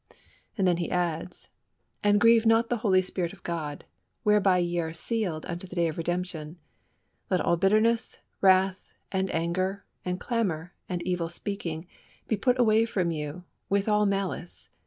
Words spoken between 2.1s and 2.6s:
grieve